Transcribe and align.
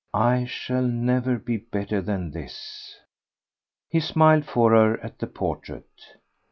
"I 0.15 0.45
shall 0.45 0.81
never 0.87 1.37
be 1.37 1.57
better 1.57 2.01
than 2.01 2.31
this." 2.31 2.97
He 3.87 3.99
smiled 3.99 4.45
for 4.45 4.71
her 4.71 4.99
at 5.01 5.19
the 5.19 5.27
portrait. 5.27 5.93